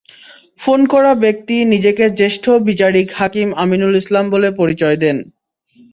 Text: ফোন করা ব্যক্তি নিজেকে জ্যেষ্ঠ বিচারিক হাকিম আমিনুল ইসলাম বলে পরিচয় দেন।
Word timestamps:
ফোন 0.59 0.79
করা 0.93 1.11
ব্যক্তি 1.23 1.55
নিজেকে 1.73 2.05
জ্যেষ্ঠ 2.19 2.45
বিচারিক 2.67 3.07
হাকিম 3.15 3.47
আমিনুল 3.63 3.93
ইসলাম 4.01 4.25
বলে 4.33 4.49
পরিচয় 4.59 4.97
দেন। 5.03 5.17